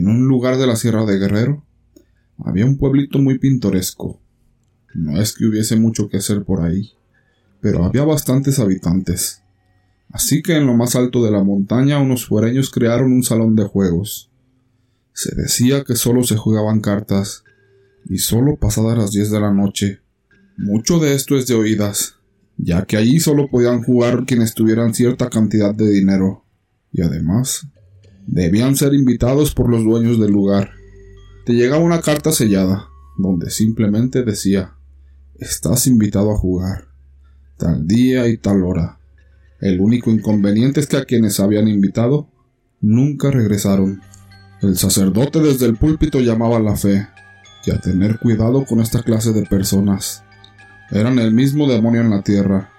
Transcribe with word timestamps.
En 0.00 0.08
un 0.08 0.26
lugar 0.26 0.56
de 0.56 0.66
la 0.66 0.76
Sierra 0.76 1.04
de 1.04 1.18
Guerrero 1.18 1.62
había 2.38 2.64
un 2.64 2.78
pueblito 2.78 3.18
muy 3.18 3.38
pintoresco. 3.38 4.18
No 4.94 5.20
es 5.20 5.34
que 5.34 5.44
hubiese 5.44 5.76
mucho 5.76 6.08
que 6.08 6.16
hacer 6.16 6.42
por 6.42 6.62
ahí, 6.62 6.92
pero 7.60 7.84
había 7.84 8.02
bastantes 8.04 8.58
habitantes. 8.60 9.42
Así 10.08 10.40
que 10.40 10.56
en 10.56 10.66
lo 10.66 10.72
más 10.72 10.96
alto 10.96 11.22
de 11.22 11.30
la 11.30 11.44
montaña 11.44 12.00
unos 12.00 12.24
fuereños 12.24 12.70
crearon 12.70 13.12
un 13.12 13.22
salón 13.22 13.56
de 13.56 13.64
juegos. 13.64 14.30
Se 15.12 15.34
decía 15.34 15.84
que 15.84 15.96
solo 15.96 16.22
se 16.22 16.38
jugaban 16.38 16.80
cartas, 16.80 17.44
y 18.06 18.16
solo 18.16 18.56
pasadas 18.56 18.96
las 18.96 19.10
diez 19.10 19.30
de 19.30 19.40
la 19.40 19.52
noche. 19.52 20.00
Mucho 20.56 20.98
de 20.98 21.14
esto 21.14 21.36
es 21.36 21.46
de 21.46 21.56
oídas, 21.56 22.14
ya 22.56 22.86
que 22.86 22.96
allí 22.96 23.20
solo 23.20 23.50
podían 23.50 23.82
jugar 23.82 24.24
quienes 24.24 24.54
tuvieran 24.54 24.94
cierta 24.94 25.28
cantidad 25.28 25.74
de 25.74 25.90
dinero, 25.90 26.46
y 26.90 27.02
además 27.02 27.66
debían 28.26 28.76
ser 28.76 28.94
invitados 28.94 29.54
por 29.54 29.68
los 29.68 29.84
dueños 29.84 30.18
del 30.18 30.30
lugar. 30.30 30.70
Te 31.44 31.54
llegaba 31.54 31.82
una 31.82 32.00
carta 32.00 32.32
sellada, 32.32 32.88
donde 33.18 33.50
simplemente 33.50 34.22
decía 34.22 34.74
Estás 35.38 35.86
invitado 35.86 36.32
a 36.32 36.36
jugar, 36.36 36.88
tal 37.56 37.86
día 37.86 38.28
y 38.28 38.36
tal 38.36 38.62
hora. 38.62 38.98
El 39.60 39.80
único 39.80 40.10
inconveniente 40.10 40.80
es 40.80 40.86
que 40.86 40.98
a 40.98 41.04
quienes 41.04 41.40
habían 41.40 41.66
invitado 41.68 42.28
nunca 42.80 43.30
regresaron. 43.30 44.00
El 44.60 44.76
sacerdote 44.76 45.40
desde 45.40 45.66
el 45.66 45.76
púlpito 45.76 46.20
llamaba 46.20 46.58
a 46.58 46.60
la 46.60 46.76
fe 46.76 47.08
y 47.64 47.70
a 47.70 47.80
tener 47.80 48.18
cuidado 48.18 48.64
con 48.64 48.80
esta 48.80 49.02
clase 49.02 49.32
de 49.32 49.46
personas. 49.46 50.24
Eran 50.90 51.18
el 51.18 51.32
mismo 51.32 51.66
demonio 51.66 52.00
en 52.00 52.10
la 52.10 52.22
tierra. 52.22 52.70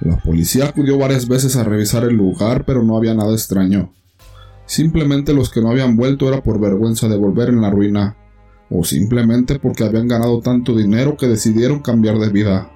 La 0.00 0.16
policía 0.18 0.66
acudió 0.66 0.98
varias 0.98 1.26
veces 1.28 1.56
a 1.56 1.64
revisar 1.64 2.04
el 2.04 2.14
lugar, 2.14 2.64
pero 2.64 2.82
no 2.82 2.96
había 2.96 3.14
nada 3.14 3.32
extraño. 3.32 3.92
Simplemente 4.66 5.34
los 5.34 5.50
que 5.50 5.60
no 5.60 5.70
habían 5.70 5.96
vuelto 5.96 6.28
era 6.28 6.42
por 6.42 6.60
vergüenza 6.60 7.08
de 7.08 7.18
volver 7.18 7.50
en 7.50 7.60
la 7.60 7.70
ruina, 7.70 8.16
o 8.70 8.82
simplemente 8.84 9.58
porque 9.58 9.84
habían 9.84 10.08
ganado 10.08 10.40
tanto 10.40 10.74
dinero 10.74 11.16
que 11.16 11.28
decidieron 11.28 11.80
cambiar 11.80 12.18
de 12.18 12.30
vida. 12.30 12.70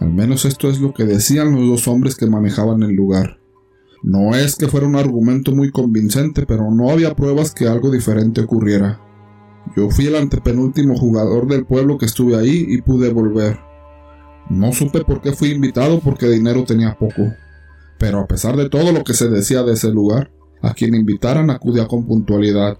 Al 0.00 0.12
menos 0.12 0.44
esto 0.44 0.68
es 0.68 0.80
lo 0.80 0.92
que 0.92 1.04
decían 1.04 1.54
los 1.54 1.66
dos 1.66 1.88
hombres 1.88 2.16
que 2.16 2.26
manejaban 2.26 2.82
el 2.82 2.92
lugar. 2.92 3.40
No 4.02 4.36
es 4.36 4.56
que 4.56 4.68
fuera 4.68 4.86
un 4.86 4.96
argumento 4.96 5.52
muy 5.52 5.70
convincente, 5.70 6.46
pero 6.46 6.70
no 6.70 6.90
había 6.90 7.16
pruebas 7.16 7.52
que 7.52 7.66
algo 7.66 7.90
diferente 7.90 8.42
ocurriera. 8.42 9.00
Yo 9.74 9.90
fui 9.90 10.06
el 10.06 10.16
antepenúltimo 10.16 10.96
jugador 10.96 11.48
del 11.48 11.64
pueblo 11.64 11.98
que 11.98 12.06
estuve 12.06 12.36
ahí 12.36 12.66
y 12.68 12.82
pude 12.82 13.12
volver. 13.12 13.58
No 14.48 14.72
supe 14.72 15.02
por 15.02 15.22
qué 15.22 15.32
fui 15.32 15.50
invitado 15.50 15.98
porque 16.00 16.28
dinero 16.28 16.64
tenía 16.64 16.96
poco. 16.96 17.32
Pero 17.98 18.20
a 18.20 18.26
pesar 18.26 18.56
de 18.56 18.68
todo 18.68 18.92
lo 18.92 19.02
que 19.02 19.14
se 19.14 19.28
decía 19.28 19.62
de 19.64 19.72
ese 19.72 19.90
lugar, 19.90 20.30
a 20.66 20.74
quien 20.74 20.94
invitaran 20.94 21.50
acudía 21.50 21.86
con 21.86 22.06
puntualidad. 22.06 22.78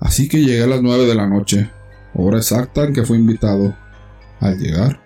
Así 0.00 0.28
que 0.28 0.40
llegué 0.40 0.62
a 0.62 0.66
las 0.66 0.82
nueve 0.82 1.04
de 1.04 1.14
la 1.14 1.26
noche, 1.26 1.70
hora 2.14 2.38
exacta 2.38 2.84
en 2.84 2.94
que 2.94 3.04
fui 3.04 3.18
invitado. 3.18 3.76
Al 4.40 4.58
llegar, 4.58 5.02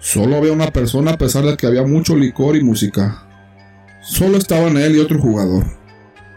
solo 0.00 0.36
había 0.36 0.52
una 0.52 0.72
persona 0.72 1.12
a 1.12 1.18
pesar 1.18 1.44
de 1.44 1.56
que 1.58 1.66
había 1.66 1.82
mucho 1.82 2.16
licor 2.16 2.56
y 2.56 2.64
música. 2.64 3.26
Solo 4.00 4.38
estaban 4.38 4.78
él 4.78 4.96
y 4.96 5.00
otro 5.00 5.20
jugador. 5.20 5.66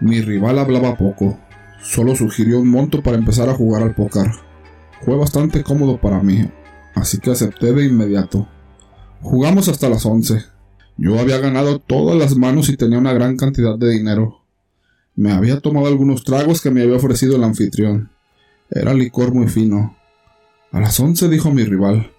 Mi 0.02 0.22
rival 0.22 0.60
hablaba 0.60 0.98
poco, 0.98 1.40
solo 1.82 2.14
sugirió 2.16 2.60
un 2.60 2.70
monto 2.70 3.02
para 3.02 3.18
empezar 3.18 3.48
a 3.48 3.56
jugar 3.56 3.84
al 3.84 3.96
póker. 3.96 4.30
Fue 5.06 5.16
bastante 5.16 5.64
cómodo 5.64 6.02
para 6.02 6.22
mí, 6.22 6.52
así 6.96 7.20
que 7.20 7.32
acepté 7.32 7.72
de 7.72 7.86
inmediato. 7.86 8.46
Jugamos 9.22 9.70
hasta 9.70 9.88
las 9.88 10.06
once. 10.06 10.44
Yo 10.98 11.18
había 11.18 11.38
ganado 11.38 11.80
todas 11.80 12.18
las 12.18 12.36
manos 12.36 12.68
y 12.68 12.76
tenía 12.76 12.98
una 12.98 13.14
gran 13.14 13.38
cantidad 13.38 13.78
de 13.78 13.90
dinero. 13.92 14.47
Me 15.18 15.32
había 15.32 15.60
tomado 15.60 15.88
algunos 15.88 16.24
tragos 16.24 16.62
que 16.62 16.70
me 16.70 16.84
había 16.84 16.96
ofrecido 16.96 17.36
el 17.36 17.44
anfitrión. 17.44 18.12
Era 18.70 18.94
licor 18.94 19.34
muy 19.34 19.48
fino. 19.48 19.98
A 20.72 20.80
las 20.80 21.00
once 21.00 21.28
dijo 21.28 21.52
mi 21.52 21.64
rival 21.64 22.12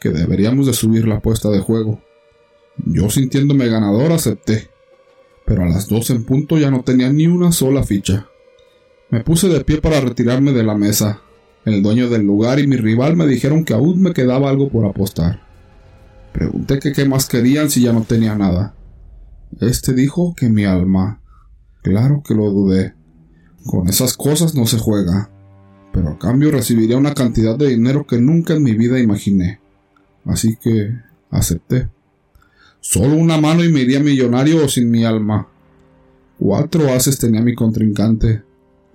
que 0.00 0.10
deberíamos 0.10 0.66
de 0.66 0.74
subir 0.74 1.08
la 1.08 1.16
apuesta 1.16 1.48
de 1.48 1.60
juego. 1.60 2.02
Yo 2.84 3.08
sintiéndome 3.08 3.68
ganador 3.68 4.12
acepté, 4.12 4.68
pero 5.46 5.62
a 5.62 5.66
las 5.66 5.88
dos 5.88 6.10
en 6.10 6.24
punto 6.24 6.58
ya 6.58 6.70
no 6.70 6.82
tenía 6.82 7.10
ni 7.10 7.26
una 7.26 7.52
sola 7.52 7.82
ficha. 7.84 8.26
Me 9.08 9.20
puse 9.20 9.48
de 9.48 9.64
pie 9.64 9.80
para 9.80 10.00
retirarme 10.02 10.52
de 10.52 10.62
la 10.62 10.74
mesa. 10.74 11.22
El 11.64 11.82
dueño 11.82 12.10
del 12.10 12.26
lugar 12.26 12.58
y 12.58 12.66
mi 12.66 12.76
rival 12.76 13.16
me 13.16 13.26
dijeron 13.26 13.64
que 13.64 13.72
aún 13.72 14.02
me 14.02 14.12
quedaba 14.12 14.50
algo 14.50 14.68
por 14.68 14.84
apostar. 14.84 15.40
Pregunté 16.34 16.80
que 16.80 16.92
qué 16.92 17.06
más 17.06 17.26
querían 17.26 17.70
si 17.70 17.80
ya 17.80 17.94
no 17.94 18.02
tenía 18.02 18.34
nada. 18.34 18.74
Este 19.58 19.94
dijo 19.94 20.34
que 20.36 20.50
mi 20.50 20.66
alma. 20.66 21.22
Claro 21.86 22.20
que 22.26 22.34
lo 22.34 22.50
dudé. 22.50 22.94
Con 23.64 23.88
esas 23.88 24.16
cosas 24.16 24.56
no 24.56 24.66
se 24.66 24.76
juega. 24.76 25.30
Pero 25.92 26.08
a 26.08 26.18
cambio 26.18 26.50
recibiría 26.50 26.96
una 26.96 27.14
cantidad 27.14 27.56
de 27.56 27.68
dinero 27.68 28.08
que 28.08 28.18
nunca 28.18 28.54
en 28.54 28.64
mi 28.64 28.74
vida 28.74 28.98
imaginé. 28.98 29.60
Así 30.24 30.56
que 30.56 30.96
acepté. 31.30 31.88
Solo 32.80 33.14
una 33.14 33.40
mano 33.40 33.62
y 33.62 33.70
me 33.70 33.82
iría 33.82 34.00
millonario 34.00 34.64
o 34.64 34.68
sin 34.68 34.90
mi 34.90 35.04
alma. 35.04 35.46
Cuatro 36.40 36.92
haces 36.92 37.20
tenía 37.20 37.40
mi 37.40 37.54
contrincante. 37.54 38.42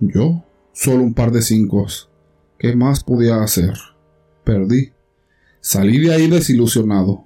Yo, 0.01 0.43
solo 0.73 1.01
un 1.01 1.13
par 1.13 1.31
de 1.31 1.43
cinco. 1.43 1.87
¿Qué 2.59 2.75
más 2.75 3.05
podía 3.05 3.41
hacer? 3.41 3.71
Perdí. 4.43 4.91
Salí 5.61 5.97
de 5.97 6.13
ahí 6.13 6.27
desilusionado, 6.27 7.23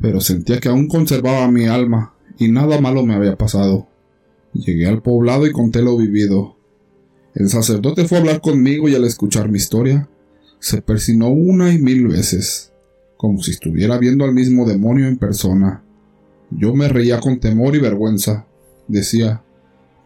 pero 0.00 0.20
sentía 0.20 0.60
que 0.60 0.68
aún 0.68 0.86
conservaba 0.86 1.50
mi 1.50 1.66
alma 1.66 2.14
y 2.38 2.46
nada 2.46 2.80
malo 2.80 3.04
me 3.04 3.14
había 3.14 3.36
pasado. 3.36 3.88
Llegué 4.52 4.86
al 4.86 5.02
poblado 5.02 5.46
y 5.46 5.52
conté 5.52 5.82
lo 5.82 5.96
vivido. 5.96 6.56
El 7.34 7.48
sacerdote 7.48 8.06
fue 8.06 8.18
a 8.18 8.20
hablar 8.20 8.40
conmigo 8.40 8.88
y 8.88 8.94
al 8.94 9.04
escuchar 9.04 9.48
mi 9.48 9.56
historia, 9.56 10.08
se 10.58 10.82
persinó 10.82 11.28
una 11.28 11.72
y 11.72 11.78
mil 11.78 12.06
veces, 12.06 12.72
como 13.16 13.42
si 13.42 13.52
estuviera 13.52 13.98
viendo 13.98 14.24
al 14.24 14.34
mismo 14.34 14.66
demonio 14.66 15.08
en 15.08 15.16
persona. 15.16 15.82
Yo 16.50 16.74
me 16.74 16.88
reía 16.88 17.20
con 17.20 17.40
temor 17.40 17.74
y 17.74 17.80
vergüenza. 17.80 18.46
Decía, 18.86 19.42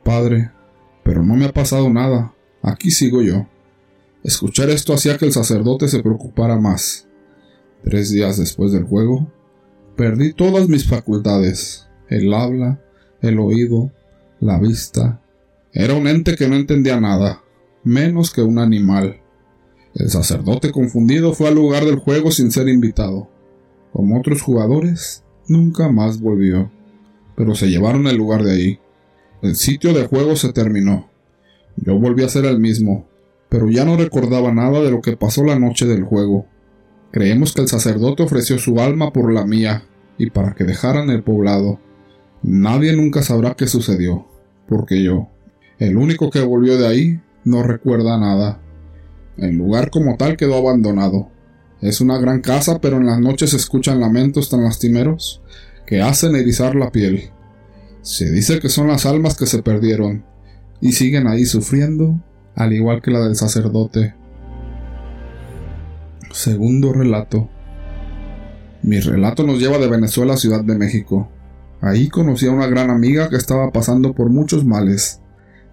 Padre, 0.05 0.53
pero 1.03 1.25
no 1.25 1.35
me 1.35 1.47
ha 1.47 1.53
pasado 1.53 1.91
nada. 1.91 2.33
Aquí 2.63 2.91
sigo 2.91 3.23
yo. 3.23 3.47
Escuchar 4.23 4.71
esto 4.71 4.93
hacía 4.95 5.19
que 5.19 5.27
el 5.27 5.33
sacerdote 5.33 5.89
se 5.89 6.03
preocupara 6.03 6.59
más. 6.59 7.09
Tres 7.85 8.11
días 8.11 8.37
después 8.37 8.73
del 8.73 8.85
juego, 8.85 9.31
perdí 9.97 10.33
todas 10.33 10.69
mis 10.69 10.87
facultades, 10.87 11.87
el 12.09 12.33
habla, 12.35 12.81
el 13.21 13.39
oído, 13.39 13.93
la 14.41 14.59
vista. 14.59 15.21
Era 15.73 15.95
un 15.95 16.07
ente 16.07 16.37
que 16.37 16.49
no 16.49 16.57
entendía 16.57 17.01
nada, 17.01 17.43
menos 17.85 18.33
que 18.33 18.43
un 18.43 18.59
animal. 18.59 19.21
El 19.95 20.11
sacerdote 20.11 20.73
confundido 20.73 21.33
fue 21.33 21.49
al 21.49 21.55
lugar 21.55 21.85
del 21.85 21.97
juego 21.97 22.31
sin 22.31 22.51
ser 22.51 22.69
invitado. 22.69 23.31
Como 23.93 24.19
otros 24.19 24.43
jugadores, 24.43 25.25
nunca 25.49 25.89
más 25.91 26.21
volvió. 26.21 26.71
Pero 27.35 27.55
se 27.55 27.69
llevaron 27.69 28.07
el 28.07 28.17
lugar 28.17 28.43
de 28.43 28.53
ahí. 28.53 28.81
El 29.43 29.57
sitio 29.57 29.93
de 29.95 30.07
juego 30.07 30.37
se 30.37 30.53
terminó. 30.53 31.09
Yo 31.77 31.99
volví 31.99 32.25
a 32.25 32.29
ser 32.29 32.47
el 32.47 32.59
mismo, 32.59 33.07
pero 33.49 33.71
ya 33.71 33.85
no 33.85 33.97
recordaba 33.97 34.53
nada 34.53 34.81
de 34.81 34.91
lo 34.91 35.01
que 35.01 35.17
pasó 35.17 35.45
la 35.45 35.59
noche 35.59 35.87
del 35.87 36.05
juego. 36.05 36.47
Creemos 37.11 37.55
que 37.55 37.63
el 37.63 37.69
sacerdote 37.69 38.23
ofreció 38.23 38.59
su 38.59 38.81
alma 38.81 39.13
por 39.13 39.33
la 39.33 39.47
mía 39.47 39.85
y 40.19 40.31
para 40.31 40.55
que 40.55 40.65
dejaran 40.65 41.11
el 41.11 41.23
poblado. 41.23 41.81
Nadie 42.47 42.93
nunca 42.93 43.25
sabrá 43.25 43.57
qué 43.57 43.67
sucedió, 43.67 44.25
porque 44.69 45.03
yo, 45.03 45.27
el 45.81 45.97
único 45.97 46.31
que 46.31 46.43
volvió 46.43 46.79
de 46.79 46.87
ahí, 46.87 47.21
no 47.43 47.65
recuerda 47.65 48.17
nada. 48.19 48.63
El 49.37 49.57
lugar 49.57 49.91
como 49.91 50.17
tal 50.17 50.37
quedó 50.37 50.55
abandonado. 50.55 51.29
Es 51.81 52.01
una 52.01 52.19
gran 52.19 52.43
casa, 52.43 52.81
pero 52.81 52.99
en 52.99 53.07
las 53.07 53.19
noches 53.19 53.51
se 53.51 53.57
escuchan 53.57 53.99
lamentos 53.99 54.49
tan 54.49 54.63
lastimeros 54.63 55.43
que 55.89 56.03
hacen 56.03 56.37
erizar 56.37 56.77
la 56.77 56.93
piel. 56.93 57.31
Se 58.03 58.31
dice 58.31 58.61
que 58.61 58.69
son 58.69 58.87
las 58.87 59.07
almas 59.07 59.37
que 59.37 59.47
se 59.47 59.61
perdieron 59.61 60.25
y 60.81 60.93
siguen 60.93 61.27
ahí 61.27 61.47
sufriendo, 61.47 62.21
al 62.55 62.73
igual 62.73 63.03
que 63.03 63.11
la 63.11 63.25
del 63.25 63.35
sacerdote. 63.35 64.15
Segundo 66.31 66.93
relato. 66.93 67.51
Mi 68.83 69.01
relato 69.01 69.43
nos 69.43 69.59
lleva 69.59 69.79
de 69.79 69.89
Venezuela 69.89 70.35
a 70.35 70.37
Ciudad 70.37 70.63
de 70.63 70.79
México. 70.79 71.29
Ahí 71.81 72.09
conocí 72.09 72.47
a 72.47 72.53
una 72.53 72.67
gran 72.67 72.91
amiga 72.91 73.29
que 73.29 73.37
estaba 73.37 73.71
pasando 73.71 74.15
por 74.15 74.31
muchos 74.31 74.65
males, 74.65 75.21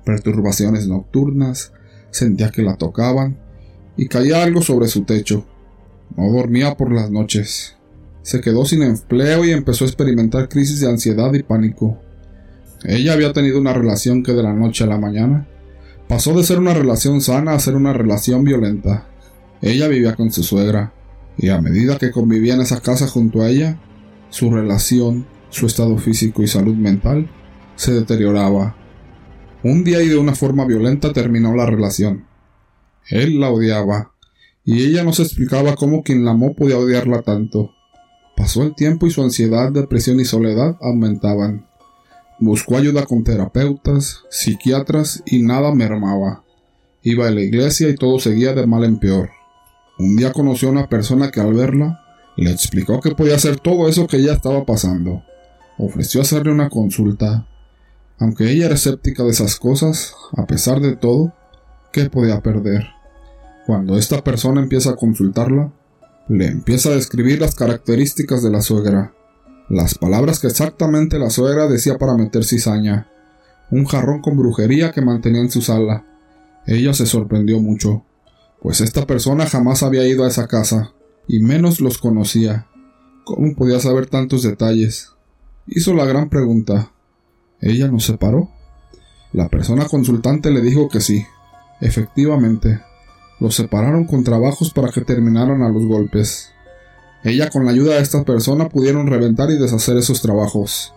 perturbaciones 0.05 0.87
nocturnas, 0.87 1.71
sentía 2.11 2.51
que 2.51 2.61
la 2.61 2.75
tocaban 2.75 3.37
y 3.95 4.07
caía 4.07 4.43
algo 4.43 4.61
sobre 4.61 4.87
su 4.87 5.03
techo. 5.03 5.45
No 6.15 6.31
dormía 6.31 6.75
por 6.75 6.91
las 6.91 7.09
noches. 7.09 7.75
Se 8.21 8.41
quedó 8.41 8.65
sin 8.65 8.83
empleo 8.83 9.45
y 9.45 9.51
empezó 9.51 9.85
a 9.85 9.87
experimentar 9.87 10.49
crisis 10.49 10.79
de 10.79 10.89
ansiedad 10.89 11.33
y 11.33 11.43
pánico. 11.43 11.99
Ella 12.83 13.13
había 13.13 13.33
tenido 13.33 13.59
una 13.59 13.73
relación 13.73 14.23
que 14.23 14.33
de 14.33 14.43
la 14.43 14.53
noche 14.53 14.83
a 14.83 14.87
la 14.87 14.97
mañana 14.97 15.47
pasó 16.07 16.33
de 16.33 16.43
ser 16.43 16.59
una 16.59 16.73
relación 16.73 17.21
sana 17.21 17.53
a 17.53 17.59
ser 17.59 17.75
una 17.75 17.93
relación 17.93 18.43
violenta. 18.43 19.07
Ella 19.61 19.87
vivía 19.87 20.15
con 20.15 20.31
su 20.31 20.43
suegra, 20.43 20.93
y 21.37 21.49
a 21.49 21.61
medida 21.61 21.97
que 21.97 22.11
convivía 22.11 22.53
en 22.53 22.61
esa 22.61 22.81
casa 22.81 23.07
junto 23.07 23.41
a 23.41 23.49
ella, 23.49 23.79
su 24.29 24.51
relación, 24.51 25.25
su 25.53 25.67
estado 25.67 25.97
físico 25.97 26.41
y 26.41 26.47
salud 26.47 26.75
mental 26.75 27.29
se 27.75 27.93
deterioraba. 27.93 28.75
Un 29.63 29.83
día 29.83 30.01
y 30.01 30.07
de 30.07 30.17
una 30.17 30.33
forma 30.33 30.65
violenta 30.65 31.13
terminó 31.13 31.55
la 31.55 31.67
relación. 31.67 32.25
Él 33.09 33.39
la 33.39 33.51
odiaba, 33.51 34.11
y 34.65 34.83
ella 34.83 35.03
no 35.03 35.13
se 35.13 35.23
explicaba 35.23 35.75
cómo 35.75 36.03
quien 36.03 36.25
la 36.25 36.31
amó 36.31 36.55
podía 36.55 36.77
odiarla 36.77 37.21
tanto. 37.21 37.71
Pasó 38.35 38.63
el 38.63 38.73
tiempo 38.73 39.05
y 39.05 39.11
su 39.11 39.21
ansiedad, 39.21 39.71
depresión 39.71 40.19
y 40.19 40.25
soledad 40.25 40.75
aumentaban. 40.81 41.67
Buscó 42.39 42.77
ayuda 42.77 43.05
con 43.05 43.23
terapeutas, 43.23 44.23
psiquiatras 44.31 45.21
y 45.25 45.43
nada 45.43 45.73
mermaba. 45.73 46.43
Iba 47.03 47.27
a 47.27 47.31
la 47.31 47.41
iglesia 47.41 47.89
y 47.89 47.95
todo 47.95 48.19
seguía 48.19 48.53
de 48.53 48.65
mal 48.65 48.83
en 48.85 48.97
peor. 48.97 49.29
Un 49.99 50.15
día 50.15 50.33
conoció 50.33 50.69
a 50.69 50.71
una 50.71 50.89
persona 50.89 51.29
que 51.29 51.41
al 51.41 51.53
verla 51.53 52.01
le 52.37 52.49
explicó 52.49 52.99
que 52.99 53.11
podía 53.11 53.35
hacer 53.35 53.59
todo 53.59 53.87
eso 53.87 54.07
que 54.07 54.17
ella 54.17 54.33
estaba 54.33 54.65
pasando. 54.65 55.23
Ofreció 55.77 56.21
hacerle 56.21 56.51
una 56.51 56.69
consulta. 56.69 57.47
Aunque 58.19 58.51
ella 58.51 58.67
era 58.67 58.75
escéptica 58.75 59.23
de 59.23 59.31
esas 59.31 59.57
cosas, 59.57 60.15
a 60.37 60.45
pesar 60.45 60.79
de 60.79 60.95
todo, 60.95 61.33
¿qué 61.91 62.09
podía 62.09 62.41
perder? 62.41 62.87
Cuando 63.65 63.97
esta 63.97 64.23
persona 64.23 64.61
empieza 64.61 64.91
a 64.91 64.95
consultarla, 64.95 65.71
le 66.27 66.47
empieza 66.47 66.89
a 66.89 66.95
describir 66.95 67.39
las 67.41 67.55
características 67.55 68.43
de 68.43 68.49
la 68.49 68.61
suegra, 68.61 69.13
las 69.69 69.95
palabras 69.95 70.39
que 70.39 70.47
exactamente 70.47 71.17
la 71.19 71.29
suegra 71.29 71.67
decía 71.67 71.97
para 71.97 72.15
meter 72.15 72.43
cizaña, 72.43 73.09
un 73.71 73.85
jarrón 73.85 74.21
con 74.21 74.37
brujería 74.37 74.91
que 74.91 75.01
mantenía 75.01 75.41
en 75.41 75.51
su 75.51 75.61
sala. 75.61 76.05
Ella 76.67 76.93
se 76.93 77.05
sorprendió 77.05 77.59
mucho, 77.59 78.05
pues 78.61 78.81
esta 78.81 79.07
persona 79.07 79.45
jamás 79.47 79.83
había 79.83 80.07
ido 80.07 80.23
a 80.23 80.27
esa 80.27 80.47
casa, 80.47 80.93
y 81.27 81.39
menos 81.39 81.79
los 81.79 81.97
conocía. 81.97 82.67
¿Cómo 83.25 83.55
podía 83.55 83.79
saber 83.79 84.07
tantos 84.07 84.43
detalles? 84.43 85.12
Hizo 85.65 85.93
la 85.93 86.03
gran 86.05 86.29
pregunta. 86.29 86.91
¿Ella 87.61 87.87
nos 87.87 88.03
separó? 88.03 88.49
La 89.31 89.47
persona 89.47 89.85
consultante 89.85 90.51
le 90.51 90.61
dijo 90.61 90.89
que 90.89 90.99
sí. 90.99 91.25
Efectivamente, 91.79 92.81
los 93.39 93.55
separaron 93.55 94.05
con 94.05 94.25
trabajos 94.25 94.73
para 94.73 94.89
que 94.89 95.01
terminaran 95.01 95.61
a 95.61 95.69
los 95.69 95.85
golpes. 95.85 96.51
Ella 97.23 97.49
con 97.49 97.63
la 97.63 97.71
ayuda 97.71 97.95
de 97.95 98.01
esta 98.01 98.25
persona 98.25 98.67
pudieron 98.67 99.07
reventar 99.07 99.51
y 99.51 99.57
deshacer 99.57 99.95
esos 99.95 100.21
trabajos. 100.21 100.93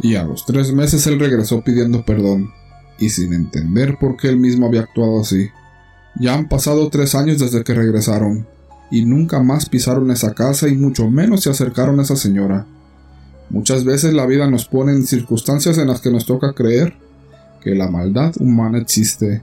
Y 0.00 0.14
a 0.14 0.22
los 0.22 0.46
tres 0.46 0.72
meses 0.72 1.04
él 1.08 1.18
regresó 1.18 1.62
pidiendo 1.62 2.04
perdón, 2.04 2.52
y 3.00 3.08
sin 3.08 3.32
entender 3.32 3.98
por 3.98 4.16
qué 4.16 4.28
él 4.28 4.36
mismo 4.38 4.66
había 4.66 4.82
actuado 4.82 5.20
así. 5.20 5.48
Ya 6.20 6.34
han 6.34 6.48
pasado 6.48 6.88
tres 6.88 7.16
años 7.16 7.40
desde 7.40 7.64
que 7.64 7.74
regresaron, 7.74 8.46
y 8.92 9.04
nunca 9.04 9.42
más 9.42 9.68
pisaron 9.68 10.12
esa 10.12 10.34
casa 10.34 10.68
y 10.68 10.76
mucho 10.76 11.10
menos 11.10 11.42
se 11.42 11.50
acercaron 11.50 11.98
a 11.98 12.02
esa 12.04 12.14
señora. 12.14 12.64
Muchas 13.50 13.84
veces 13.84 14.14
la 14.14 14.26
vida 14.26 14.48
nos 14.50 14.66
pone 14.66 14.92
en 14.92 15.06
circunstancias 15.06 15.78
en 15.78 15.88
las 15.88 16.00
que 16.00 16.10
nos 16.10 16.26
toca 16.26 16.52
creer 16.52 16.94
que 17.62 17.74
la 17.74 17.88
maldad 17.88 18.34
humana 18.40 18.78
existe 18.78 19.42